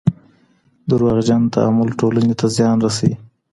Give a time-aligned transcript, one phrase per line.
[0.89, 3.13] دروغجن تعامل ټولني ته زیان رسوي.